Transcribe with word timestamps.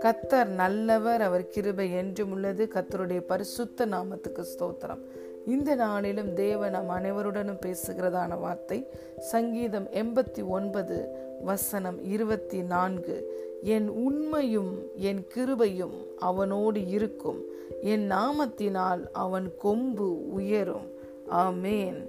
கத்தர் 0.00 0.46
நல்லவர் 0.46 1.22
அவர் 1.22 1.48
கிருபை 1.48 1.92
என்றும் 1.92 2.30
உள்ளது. 2.30 2.68
கத்தருடைய 2.74 3.20
பரிசுத்த 3.20 3.86
நாமத்துக்கு 3.86 4.42
ஸ்தோத்திரம். 4.42 4.98
இந்த 5.46 5.74
நாளிலும் 5.74 6.34
தேவன் 6.34 6.70
நம் 6.70 6.90
அனைவருடனும் 6.90 7.60
பேசுகிறதான 7.66 8.38
வார்த்தை 8.38 8.86
சங்கீதம் 9.18 9.88
எண்பத்தி 9.90 10.48
ஒன்பது 10.48 11.08
வசனம் 11.44 12.04
இருபத்தி 12.04 12.62
நான்கு. 12.62 13.44
என் 13.62 13.88
உண்மையும் 13.88 14.82
என் 14.96 15.26
கிருபையும் 15.34 15.94
அவனோடு 16.18 16.86
இருக்கும். 16.86 17.44
என் 17.82 18.10
நாமத்தினால் 18.10 19.08
அவன் 19.12 19.52
கொம்பு 19.58 20.32
உயரும். 20.32 20.90
ஆமேன். 21.30 22.08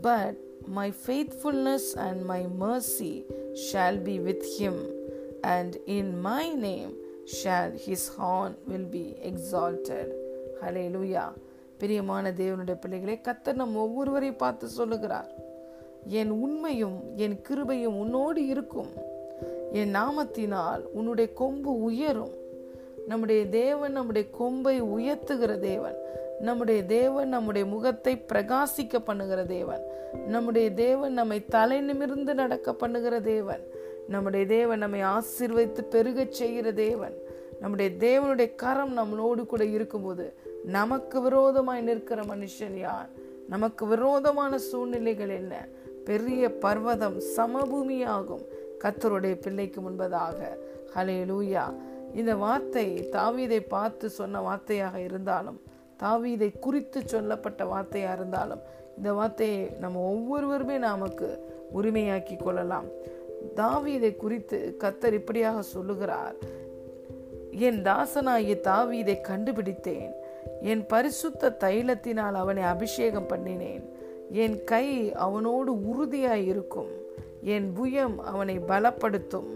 But 0.00 0.44
my 0.66 0.88
faithfulness 1.02 1.90
and 1.96 2.22
my 2.24 2.42
mercy 2.60 3.14
shall 3.66 4.02
be 4.02 4.18
with 4.20 4.46
him 4.58 4.82
and 5.42 5.76
in 5.86 6.06
my 6.22 6.44
name 6.48 6.92
shall 7.26 7.70
his 7.70 8.08
horn 8.08 8.54
will 8.66 8.86
be 8.86 9.04
exalted. 9.22 10.08
Hallelujah. 10.62 11.28
பிரியமான 11.78 12.30
தேவனுடைய 12.30 12.76
பிள்ளைகளை 12.78 13.16
கத்தர் 13.20 13.54
நம் 13.54 13.74
ஒவ்வொருவரையும் 13.76 14.36
பார்த்து 14.36 14.66
சொல்லுகிறார் 14.68 15.28
என் 16.08 16.30
உண்மையும் 16.30 16.96
என் 17.16 17.36
கிருபையும் 17.48 17.98
உன்னோடு 17.98 18.46
இருக்கும் 18.46 18.90
என் 19.72 19.92
நாமத்தினால் 19.94 20.82
உன்னுடைய 20.92 21.32
கொம்பு 21.32 21.72
உயரும் 21.80 22.34
நம்முடைய 23.06 23.46
தேவன் 23.46 23.92
நம்முடைய 23.92 24.30
கொம்பை 24.30 24.82
உயர்த்துகிற 24.82 25.58
தேவன். 25.58 25.96
நம்முடைய 26.40 26.84
தேவன் 26.84 27.28
நம்முடைய 27.28 27.66
முகத்தை 27.66 28.24
பிரகாசிக்க 28.32 28.98
பண்ணுகிற 29.04 29.44
தேவன். 29.44 29.80
நம்முடைய 30.26 30.72
தேவன் 30.72 31.12
நம்மை 31.12 31.44
தலை 31.44 31.80
நிமிர்ந்து 31.80 32.34
நடக்க 32.34 32.74
பண்ணுகிற 32.74 33.20
தேவன். 33.20 33.66
நம்முடைய 34.08 34.46
தேவன் 34.46 34.78
நம்மை 34.78 35.00
ஆசிர்வைத்து 35.02 35.82
பெருகச் 35.82 36.32
செய்கிற 36.32 36.72
தேவன். 36.72 37.14
நம்முடைய 37.60 37.90
தேவனுடைய 37.90 38.54
கரம் 38.54 38.98
நம்மளோடு 38.98 39.46
கூட 39.46 39.64
இருக்கும்போது 39.64 40.32
நமக்கு 40.64 41.20
விரோதமாய் 41.20 41.80
நிற்கிற 41.80 42.22
மனுஷன் 42.22 42.76
யார்? 42.76 43.08
நமக்கு 43.48 43.86
விரோதமான 43.86 44.58
சூழ்நிலைகள் 44.58 45.28
என்ன? 45.28 45.66
பெரிய 46.04 46.58
பர்வதம் 46.58 47.20
சமபூமியாகும். 47.36 48.44
கத்தருடைய 48.84 49.40
பிள்ளைக்கு 49.40 49.80
முன்பதாக. 49.80 50.36
ஹலே 50.94 51.24
லூயா 51.24 51.74
இந்த 52.20 52.32
வார்த்தை 52.44 52.86
தாவீதை 53.12 53.60
பார்த்து 53.74 54.06
சொன்ன 54.18 54.40
வார்த்தையாக 54.48 54.96
இருந்தாலும் 55.08 55.58
தாவீதை 56.02 56.48
குறித்து 56.58 56.98
சொல்லப்பட்ட 57.12 57.64
வார்த்தையாக 57.72 58.16
இருந்தாலும் 58.18 58.62
இந்த 58.96 59.10
வார்த்தையை 59.12 59.62
நம்ம 59.82 60.02
ஒவ்வொருவருமே 60.12 60.76
நமக்கு 60.78 61.28
உரிமையாக்கி 61.78 62.36
கொள்ளலாம். 62.36 62.88
தாவீதை 63.54 64.10
குறித்து 64.16 64.58
கத்தர் 64.82 65.16
இப்படியாக 65.20 65.62
சொல்லுகிறார் 65.74 66.36
என் 67.66 67.80
தாசனாகிய 67.82 68.54
தாவீதை 68.70 69.16
கண்டுபிடித்தேன். 69.20 70.12
என் 70.70 70.84
பரிசுத்த 70.86 71.56
தைலத்தினால் 71.64 72.36
அவனை 72.42 72.62
அபிஷேகம் 72.62 73.30
பண்ணினேன். 73.30 73.84
என் 74.44 74.56
கை 74.64 74.86
அவனோடு 75.26 75.72
உறுதியாய் 75.90 76.46
இருக்கும் 76.52 76.92
என் 77.54 77.68
புயம் 77.78 78.16
அவனை 78.32 78.56
பலப்படுத்தும். 78.58 79.50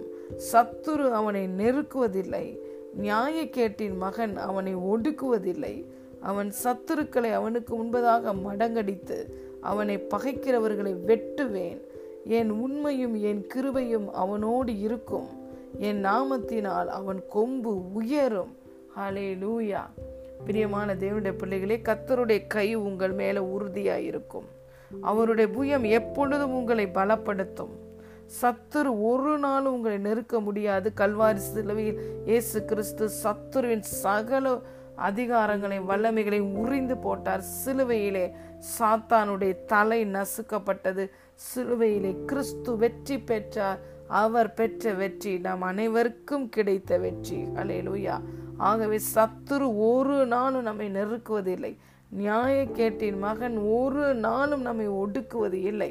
சத்துரு 0.53 1.11
அவனை 1.11 1.49
நெருக்குவதில்லை. 1.49 2.59
நியாயக்கேட்டின் 3.03 3.97
மகன் 3.97 4.37
அவனை 4.37 4.77
ஒடுக்குவதில்லை. 4.77 5.85
அவன் 6.21 6.53
சத்துருக்களை 6.65 7.33
அவனுக்கு 7.33 7.83
முன்பதாக 7.83 8.35
மடங்கடித்து 8.47 9.19
அவனை 9.61 9.99
பகைக்கிறவர்களை 9.99 10.95
வெட்டுவேன். 11.07 11.81
என் 12.25 12.51
உண்மையும் 12.51 13.15
என் 13.15 13.47
கிருபையும் 13.55 14.09
அவனோடு 14.11 14.79
இருக்கும். 14.79 15.29
என் 15.79 16.05
நாமத்தினால் 16.05 16.87
அவன் 16.87 17.23
கொம்பு 17.29 17.93
உயரும். 17.93 18.57
ஹலே 18.97 19.37
லூயா 19.43 19.81
பிரியமான 20.45 20.95
தேவனுடைய 20.95 21.33
பிள்ளைகளே 21.33 21.81
கத்தருடைய 21.84 22.47
கை 22.47 22.75
உங்கள் 22.75 23.12
மேல 23.12 23.41
உறுதியாயிருக்கும். 23.41 24.49
அவருடைய 25.00 25.50
புயம் 25.59 25.91
எப்பொழுதும் 25.91 26.55
உங்களை 26.55 26.87
பலப்படுத்தும். 26.87 27.75
சத்துரு 28.39 28.91
ஒரு 29.11 29.33
நாளும் 29.45 29.75
உங்களை 29.77 29.99
நெருக்க 29.99 30.41
முடியாது. 30.41 30.89
கல்வாரி 31.01 31.43
சிலுவையில் 31.53 32.01
இயேசு 32.31 32.59
கிறிஸ்து 32.71 33.07
சத்துருவின் 33.23 33.87
சகல 34.03 34.53
அதிகாரங்களையும் 35.09 35.91
வல்லமைகளையும் 35.91 36.55
உறிந்து 36.63 36.97
போட்டார். 36.97 37.43
சிலுவையிலே 37.61 38.27
சாத்தானுடைய 38.77 39.53
தலை 39.73 40.01
நசுக்கப்பட்டது. 40.17 41.05
சிலுவையிலே 41.49 42.13
கிறிஸ்து 42.31 42.73
வெற்றி 42.77 43.17
பெற்றார். 43.31 43.81
அவர் 44.23 44.51
பெற்ற 44.59 44.93
வெற்றி 45.01 45.33
நம் 45.47 45.65
அனைவருக்கும் 45.71 46.47
கிடைத்த 46.49 46.99
வெற்றி. 46.99 47.39
அலையலுயா 47.61 48.17
ஆகவே 48.71 48.99
சத்துரு 49.15 49.67
ஒரு 49.91 50.17
நாளும் 50.35 50.69
நம்மை 50.69 50.89
நெருக்குவதில்லை. 50.99 51.73
நியாய 52.21 52.55
கேட்டின் 52.79 53.19
மகன் 53.19 53.57
ஒரு 53.79 54.05
நாளும் 54.27 54.65
நம்மை 54.69 54.87
ஒடுக்குவது 55.03 55.59
இல்லை 55.71 55.91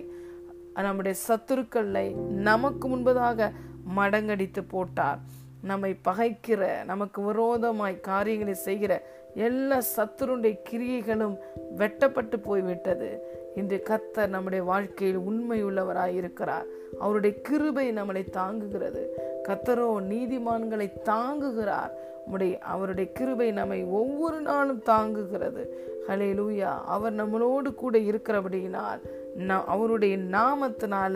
நம்முடைய 0.82 1.18
சத்துருக்களை 1.28 2.14
நமக்கு 2.16 2.88
முன்பதாக 2.88 3.52
மடங்கடித்து 3.98 4.64
போட்டார். 4.68 5.20
நம்மை 5.64 5.96
பகைக்கிற 6.04 6.84
நமக்கு 6.86 7.22
விரோதமாய் 7.22 8.00
காரியங்களை 8.00 8.54
செய்கிற 8.54 9.04
எல்லா 9.36 9.82
சத்துருடைய 9.96 10.58
கிரியைகளும் 10.70 11.38
வெட்டப்பட்டு 11.76 12.40
போய்விட்டது. 12.40 13.38
இன்று 13.56 13.84
கத்தர் 13.90 14.28
நம்முடைய 14.28 14.64
வாழ்க்கையில் 14.64 15.20
உண்மையுள்ளவராய் 15.20 16.14
இருக்கிறார். 16.14 16.66
அவருடைய 17.00 17.42
கிருபை 17.42 17.94
நம்மளை 17.94 18.30
தாங்குகிறது. 18.30 19.06
கத்தரோ 19.44 20.02
நீதிமான்களை 20.02 20.92
தாங்குகிறார். 21.06 21.92
உடைய 22.28 22.58
அவருடைய 22.58 23.12
கிருபை 23.12 23.52
நம்மை 23.52 23.84
ஒவ்வொரு 23.84 24.42
நாளும் 24.42 24.84
தாங்குகிறது. 24.86 25.68
ஹலே 26.08 26.34
லூயா 26.34 26.82
அவர் 26.86 27.14
நம்மளோடு 27.14 27.74
கூட 27.76 27.98
இருக்கிறபடியினால் 27.98 29.00
அவருடைய 29.48 30.18
நாமத்தினால 30.18 31.16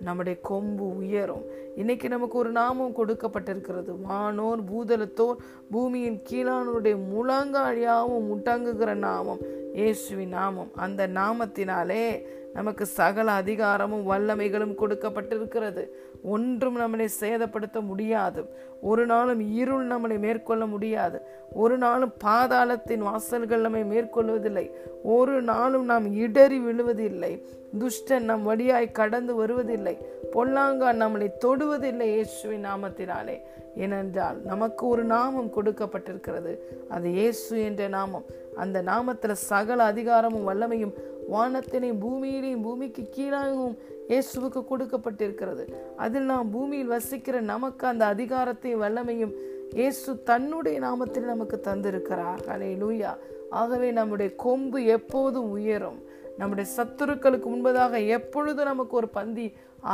நம்முடைய 0.00 0.38
கொம்பு 0.40 0.96
உயரும். 0.96 1.44
இன்னைக்கு 1.76 2.08
நமக்கு 2.08 2.38
ஒரு 2.38 2.50
நாமம் 2.50 2.96
கொடுக்கப்பட்டிருக்கிறது. 2.96 4.00
வானோர் 4.02 4.64
பூதலத்தோர் 4.64 5.36
பூமியின் 5.70 6.22
கீழானோருடைய 6.30 6.96
முழங்காழியாவும் 7.14 8.26
முட்டங்குகிற 8.26 8.94
நாமம் 8.94 9.38
இயேசுவின் 9.74 10.28
நாமம். 10.28 10.70
அந்த 10.74 11.08
நாமத்தினாலே 11.08 12.24
நமக்கு 12.52 12.86
சகல 12.86 13.30
அதிகாரமும் 13.30 14.10
வல்லமைகளும் 14.10 14.74
கொடுக்கப்பட்டிருக்கிறது. 14.78 15.88
ஒன்றும் 16.22 16.78
நம்மளை 16.78 17.08
சேதப்படுத்த 17.20 17.80
முடியாது. 17.80 18.44
ஒரு 18.82 19.06
நாளும் 19.06 19.40
இருள் 19.54 19.86
நம்மளை 19.86 20.18
மேற்கொள்ள 20.18 20.66
முடியாது. 20.66 21.20
ஒரு 21.52 21.78
நாளும் 21.78 22.12
பாதாளத்தின் 22.24 22.98
வாசல்கள் 22.98 23.60
நம்மை 23.60 23.82
மேற்கொள்வதில்லை. 23.84 24.70
ஒரு 25.02 25.42
நாளும் 25.42 25.84
நாம் 25.84 26.12
இடறி 26.12 26.58
விழுவதில்லை. 26.60 27.32
துஷ்டன் 27.78 28.20
நம் 28.20 28.42
வழியாய் 28.42 28.92
கடந்து 28.92 29.34
வருவதில்லை. 29.34 29.89
பொல்லாங்கான் 30.32 31.00
நம்மளை 31.02 31.30
தொடுவதில்லை 31.44 32.00
இயேசுவின் 32.00 32.64
நாமத்தினாலே. 32.64 33.40
ஏனென்றால் 33.76 34.40
நமக்கு 34.44 34.86
ஒரு 34.86 35.04
நாமம் 35.04 35.52
கொடுக்கப்பட்டிருக்கிறது. 35.56 36.56
அது 36.88 37.10
இயேசு 37.10 37.62
என்ற 37.62 37.88
நாமம். 37.88 38.24
அந்த 38.56 38.82
நாமத்துல 38.82 39.32
சகல 39.32 39.82
அதிகாரமும் 39.82 40.48
வல்லமையும் 40.48 40.92
வானத்தினையும் 41.32 42.00
பூமியிலையும் 42.00 42.62
பூமிக்கு 42.62 43.02
கீழாகவும் 43.16 43.76
இயேசுவுக்கு 44.08 44.64
கொடுக்கப்பட்டிருக்கிறது. 44.70 45.64
அதில் 45.96 46.22
நாம் 46.22 46.50
பூமியில் 46.50 46.86
வசிக்கிற 46.86 47.40
நமக்கு 47.40 47.86
அந்த 47.86 48.14
அதிகாரத்தையும் 48.14 48.82
வல்லமையும் 48.82 49.32
இயேசு 49.74 50.22
தன்னுடைய 50.22 50.80
நாமத்தில் 50.80 51.30
நமக்கு 51.32 51.60
தந்திருக்கிறார். 51.64 52.40
அலே 52.48 52.76
லூயா 52.76 53.16
ஆகவே 53.50 53.90
நம்முடைய 53.90 54.34
கொம்பு 54.34 54.84
எப்போதும் 54.84 55.50
உயரும். 55.50 56.08
நம்முடைய 56.38 56.70
சத்துருக்களுக்கு 56.76 57.48
முன்பதாக 57.54 58.06
எப்பொழுது 58.06 58.64
நமக்கு 58.64 58.96
ஒரு 58.96 59.08
பந்தி 59.08 59.46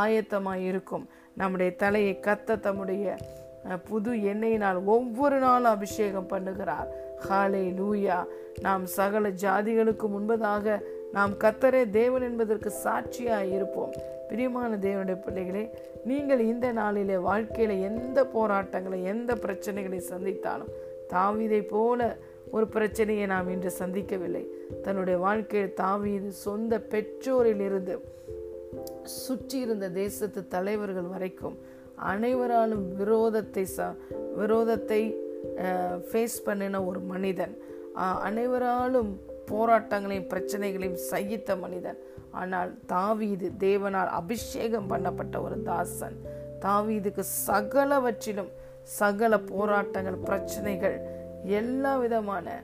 ஆயத்தமாய் 0.02 0.64
இருக்கும்? 0.70 1.06
நம்முடைய 1.34 1.74
தலையை 1.76 2.20
கத்த 2.26 2.60
தம்முடைய 2.60 3.16
புது 3.88 4.12
எண்ணெயினால் 4.12 4.84
ஒவ்வொரு 4.84 5.38
நாளும் 5.38 5.74
அபிஷேகம் 5.76 6.30
பண்ணுகிறார். 6.32 6.88
ஹாலே 7.28 7.64
லூயா 7.78 8.18
நாம் 8.60 8.84
சகல 8.86 9.28
ஜாதிகளுக்கு 9.28 10.06
முன்பதாக 10.16 10.76
நாம் 11.12 11.32
கத்தரே 11.32 11.90
தேவன் 11.90 12.22
என்பதற்கு 12.22 12.70
சாட்சியாக 12.70 13.44
இருப்போம். 13.44 13.92
பிரியமான 14.28 14.76
தேவனுடைய 14.76 15.18
பிள்ளைகளே 15.24 15.64
நீங்கள் 16.04 16.38
இந்த 16.38 16.72
நாளிலே 16.72 17.14
வாழ்க்கையில 17.14 17.80
எந்த 17.80 18.18
போராட்டங்களை 18.26 19.04
எந்த 19.04 19.34
பிரச்சனைகளை 19.34 20.00
சந்தித்தாலும் 20.10 20.72
தாவிதை 21.12 21.60
போல 21.68 22.16
ஒரு 22.54 22.66
பிரச்சனையை 22.74 23.24
நாம் 23.32 23.50
இன்று 23.54 23.70
சந்திக்கவில்லை. 23.80 24.44
தன்னுடைய 24.84 25.16
வாழ்க்கையில் 25.26 25.76
தாவீது 25.82 26.30
சொந்த 26.44 26.78
பெற்றோரிலிருந்து 26.92 27.94
சுற்றி 29.20 29.58
இருந்த 29.64 29.86
தேசத்து 30.02 30.40
தலைவர்கள் 30.54 31.12
வரைக்கும் 31.14 31.56
அனைவராலும் 32.12 32.84
விரோதத்தை 33.00 33.64
ச 33.76 33.86
விரோதத்தை 34.40 35.00
ஃபேஸ் 36.08 36.38
பண்ணின 36.46 36.82
ஒரு 36.88 37.00
மனிதன். 37.12 37.54
அனைவராலும் 38.28 39.10
போராட்டங்களையும் 39.50 40.30
பிரச்சனைகளையும் 40.32 41.02
சகித்த 41.10 41.50
மனிதன். 41.64 41.98
ஆனால் 42.40 42.70
தாவீது 42.94 43.48
தேவனால் 43.66 44.10
அபிஷேகம் 44.20 44.90
பண்ணப்பட்ட 44.92 45.36
ஒரு 45.46 45.56
தாசன். 45.68 46.16
தாவீதுக்கு 46.64 47.22
சகலவற்றிலும் 47.46 48.50
சகல 48.98 49.38
போராட்டங்கள் 49.52 50.18
பிரச்சனைகள் 50.28 50.96
எல்லா 51.46 51.96
விதமான 51.96 52.62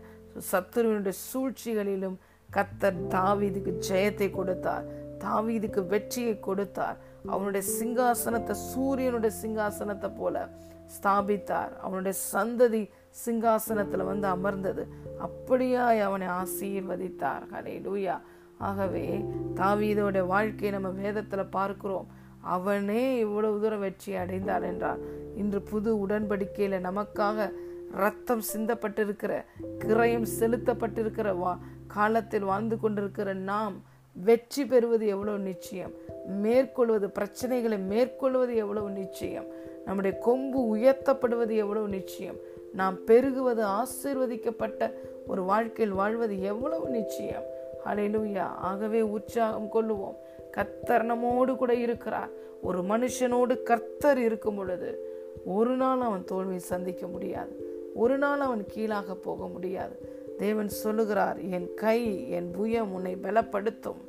சத்துருவினுடைய 0.51 1.15
சூழ்ச்சிகளிலும் 1.29 2.17
கத்தர் 2.49 3.01
தாவீதுக்கு 3.15 3.73
ஜெயத்தை 3.89 4.31
கொடுத்தார். 4.31 4.87
தாவீதுக்கு 5.25 5.87
வெற்றியை 5.87 6.41
கொடுத்தார். 6.41 6.97
அவனுடைய 7.29 7.67
சிங்காசனத்தை 7.79 8.55
சூரியனுடைய 8.73 9.33
சிங்காசனத்தை 9.43 10.11
போல 10.19 10.49
ஸ்தாபித்தார். 10.95 11.73
அவனுடைய 11.79 12.19
சந்ததி 12.33 12.83
சிங்காசனத்துல 13.27 14.05
வந்து 14.05 14.27
அமர்ந்தது. 14.27 14.85
அப்படியாய் 15.27 16.01
அவனை 16.01 16.29
ஆசீர்வதித்தார். 16.41 17.45
ஹலே 17.53 17.75
லூயா 17.87 18.17
ஆகவே 18.59 19.07
தாவீதோட 19.55 20.27
வாழ்க்கையை 20.27 20.81
நம்ம 20.81 20.91
வேதத்துல 21.03 21.43
பார்க்கிறோம். 21.51 22.09
அவனே 22.41 23.19
இவ்வளவு 23.19 23.61
தூரம் 23.61 23.81
வெற்றி 23.81 24.15
அடைந்தார் 24.15 24.63
என்றார். 24.63 25.01
இன்று 25.35 25.63
புது 25.63 26.07
உடன்படிக்கையில 26.07 26.81
நமக்காக 26.89 27.53
ரத்தம் 27.93 28.43
சிந்தப்பட்டிருக்கிற 28.55 29.45
கிரயம் 29.79 30.27
செலுத்தப்பட்டிருக்கிற 30.41 31.37
வா 31.37 31.59
காலத்தில் 31.87 32.43
வாழ்ந்து 32.43 32.81
கொண்டிருக்கிற 32.81 33.33
நாம் 33.33 33.83
வெற்றி 34.13 34.67
பெறுவது 34.67 35.07
எவ்வளவு 35.07 35.39
நிச்சயம்? 35.39 35.91
மேற்கொள்வது 36.27 37.07
பிரச்சனைகளை 37.07 37.79
மேற்கொள்வது 37.79 38.57
எவ்வளவு 38.57 38.91
நிச்சயம்? 38.91 39.45
நம்முடைய 39.85 40.19
கொம்பு 40.19 40.77
உயர்த்தப்படுவது 40.77 41.57
எவ்வளவு 41.57 41.89
நிச்சயம்? 41.89 42.37
நாம் 42.73 42.97
பெருகுவது 43.07 43.63
ஆசீர்வதிக்கப்பட்ட 43.63 44.93
ஒரு 45.27 45.43
வாழ்க்கையில் 45.43 45.95
வாழ்வது 45.95 46.43
எவ்வளவு 46.43 46.89
நிச்சயம்? 46.89 47.43
அலையிலுயா 47.87 48.39
ஆகவே 48.39 49.01
உற்சாகம் 49.01 49.69
கொள்ளுவோம். 49.75 50.15
கத்தர் 50.57 51.03
நம்மோடு 51.03 51.57
கூட 51.57 51.75
இருக்கிறார். 51.75 52.29
ஒரு 52.63 52.79
மனுஷனோடு 52.79 53.63
கர்த்தர் 53.63 54.19
இருக்கும் 54.19 54.57
பொழுது 54.57 55.11
ஒரு 55.45 55.77
நாள் 55.77 56.01
அவன் 56.01 56.25
தோல்வியை 56.25 56.59
சந்திக்க 56.59 57.07
முடியாது. 57.07 57.62
ஒரு 57.95 58.19
நாள் 58.19 58.41
அவன் 58.41 58.65
கீழாக 58.67 59.15
போக 59.15 59.49
முடியாது. 59.49 60.21
தேவன் 60.39 60.69
சொல்லுகிறார் 60.69 61.41
என் 61.41 61.75
கை 61.75 62.31
என் 62.31 62.51
புயம் 62.59 62.91
உன்னை 62.93 63.17
பலப்படுத்தும். 63.17 64.01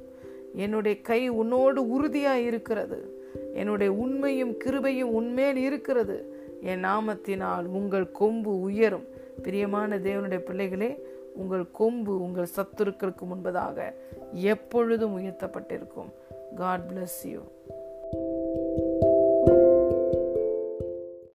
என்னுடைய 0.54 1.02
கை 1.02 1.30
உன்னோடு 1.30 1.90
உறுதியாக 1.90 2.40
இருக்கிறது. 2.40 3.26
என்னுடைய 3.54 3.94
உண்மையும் 3.94 4.52
கிருபையும் 4.52 5.12
உன்மேல் 5.12 5.56
இருக்கிறது. 5.56 6.36
என் 6.62 6.86
நாமத்தினால் 6.86 7.66
உங்கள் 7.66 8.12
கொம்பு 8.12 8.60
உயரும். 8.60 9.06
பிரியமான 9.42 9.98
தேவனுடைய 9.98 10.40
பிள்ளைகளே 10.40 11.06
உங்கள் 11.36 11.72
கொம்பு 11.72 12.22
உங்கள் 12.22 12.48
சத்துருக்களுக்கு 12.56 13.24
முன்பதாக 13.24 13.94
எப்பொழுதும் 14.32 15.18
உயர்த்தப்பட்டிருக்கும். 15.18 16.12
God 16.56 16.82
bless 16.90 17.28
you 17.28 17.40